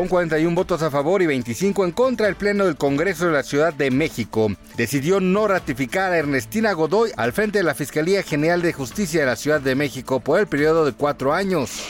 Con 0.00 0.08
41 0.08 0.54
votos 0.54 0.80
a 0.80 0.90
favor 0.90 1.20
y 1.20 1.26
25 1.26 1.84
en 1.84 1.92
contra, 1.92 2.26
el 2.26 2.34
Pleno 2.34 2.64
del 2.64 2.78
Congreso 2.78 3.26
de 3.26 3.32
la 3.32 3.42
Ciudad 3.42 3.74
de 3.74 3.90
México 3.90 4.48
decidió 4.74 5.20
no 5.20 5.46
ratificar 5.46 6.10
a 6.10 6.16
Ernestina 6.16 6.72
Godoy 6.72 7.10
al 7.18 7.34
frente 7.34 7.58
de 7.58 7.64
la 7.64 7.74
Fiscalía 7.74 8.22
General 8.22 8.62
de 8.62 8.72
Justicia 8.72 9.20
de 9.20 9.26
la 9.26 9.36
Ciudad 9.36 9.60
de 9.60 9.74
México 9.74 10.20
por 10.20 10.40
el 10.40 10.46
periodo 10.46 10.86
de 10.86 10.94
cuatro 10.94 11.34
años. 11.34 11.82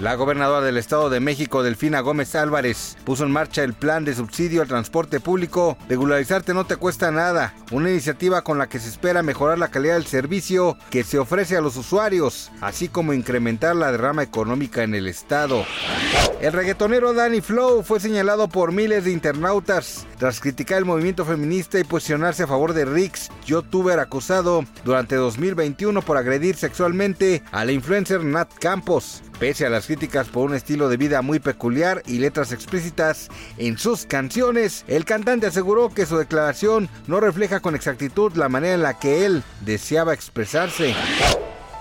La 0.00 0.14
gobernadora 0.14 0.64
del 0.64 0.78
Estado 0.78 1.10
de 1.10 1.20
México, 1.20 1.62
Delfina 1.62 2.00
Gómez 2.00 2.34
Álvarez, 2.34 2.96
puso 3.04 3.24
en 3.24 3.32
marcha 3.32 3.62
el 3.62 3.74
plan 3.74 4.02
de 4.06 4.14
subsidio 4.14 4.62
al 4.62 4.68
transporte 4.68 5.20
público. 5.20 5.76
Regularizarte 5.90 6.54
no 6.54 6.64
te 6.64 6.76
cuesta 6.76 7.10
nada, 7.10 7.52
una 7.70 7.90
iniciativa 7.90 8.42
con 8.42 8.56
la 8.56 8.66
que 8.66 8.78
se 8.78 8.88
espera 8.88 9.22
mejorar 9.22 9.58
la 9.58 9.68
calidad 9.68 9.94
del 9.94 10.06
servicio 10.06 10.78
que 10.88 11.04
se 11.04 11.18
ofrece 11.18 11.58
a 11.58 11.60
los 11.60 11.76
usuarios, 11.76 12.50
así 12.62 12.88
como 12.88 13.12
incrementar 13.12 13.76
la 13.76 13.92
derrama 13.92 14.22
económica 14.22 14.84
en 14.84 14.94
el 14.94 15.06
Estado. 15.06 15.66
El 16.40 16.54
reggaetonero 16.54 16.99
Danny 17.00 17.40
Flow 17.40 17.82
fue 17.82 17.98
señalado 17.98 18.46
por 18.46 18.72
miles 18.72 19.04
de 19.04 19.10
internautas 19.10 20.06
tras 20.18 20.38
criticar 20.38 20.78
el 20.78 20.84
movimiento 20.84 21.24
feminista 21.24 21.78
y 21.78 21.84
posicionarse 21.84 22.42
a 22.42 22.46
favor 22.46 22.74
de 22.74 22.84
Rix, 22.84 23.30
youtuber 23.46 23.98
acusado 23.98 24.66
durante 24.84 25.16
2021 25.16 26.02
por 26.02 26.18
agredir 26.18 26.56
sexualmente 26.56 27.42
a 27.52 27.64
la 27.64 27.72
influencer 27.72 28.22
Nat 28.22 28.52
Campos. 28.60 29.22
Pese 29.38 29.64
a 29.64 29.70
las 29.70 29.86
críticas 29.86 30.28
por 30.28 30.46
un 30.46 30.54
estilo 30.54 30.90
de 30.90 30.98
vida 30.98 31.22
muy 31.22 31.38
peculiar 31.38 32.02
y 32.06 32.18
letras 32.18 32.52
explícitas 32.52 33.30
en 33.56 33.78
sus 33.78 34.04
canciones, 34.04 34.84
el 34.86 35.06
cantante 35.06 35.46
aseguró 35.46 35.88
que 35.88 36.04
su 36.04 36.18
declaración 36.18 36.90
no 37.06 37.18
refleja 37.18 37.60
con 37.60 37.74
exactitud 37.74 38.34
la 38.36 38.50
manera 38.50 38.74
en 38.74 38.82
la 38.82 38.98
que 38.98 39.24
él 39.24 39.42
deseaba 39.64 40.12
expresarse. 40.12 40.94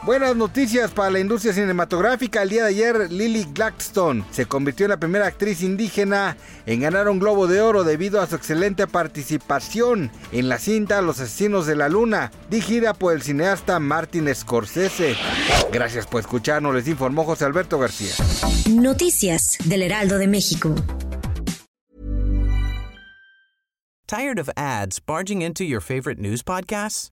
Buenas 0.04 0.34
noticias 0.36 0.92
para 0.92 1.12
la 1.12 1.20
industria 1.20 1.54
cinematográfica. 1.54 2.42
El 2.42 2.50
día 2.50 2.64
de 2.64 2.70
ayer, 2.70 3.12
Lily 3.12 3.48
Gladstone 3.54 4.24
se 4.32 4.46
convirtió 4.46 4.86
en 4.86 4.92
la 4.92 4.98
primera 4.98 5.28
actriz 5.28 5.62
indígena 5.62 6.38
en 6.66 6.80
ganar 6.80 7.10
un 7.10 7.20
Globo 7.20 7.48
de 7.48 7.60
Oro 7.60 7.84
debido 7.84 8.22
a 8.22 8.28
su 8.28 8.36
excelente 8.36 8.88
participación 8.88 10.10
en 10.32 10.48
la 10.48 10.58
cinta 10.58 11.02
Los 11.02 11.20
Asesinos 11.20 11.66
de 11.66 11.76
la 11.76 11.90
Luna, 11.90 12.32
dirigida 12.50 12.94
por 12.94 13.14
el 13.14 13.22
cineasta 13.22 13.80
Martin 13.80 14.34
Scorsese. 14.34 15.18
Gracias 15.72 16.08
por 16.08 16.22
escucharnos, 16.22 16.74
les 16.74 16.88
informó 16.88 17.26
José 17.26 17.44
Alberto 17.44 17.78
García. 17.78 18.14
Noticias 18.70 19.58
del 19.66 19.84
Heraldo 19.84 20.18
de 20.18 20.28
México. 20.28 20.76
Tired 24.08 24.40
of 24.40 24.50
ads 24.56 25.00
barging 25.00 25.44
into 25.44 25.64
your 25.64 25.82
favorite 25.82 26.20
news 26.20 26.42
podcasts? 26.42 27.12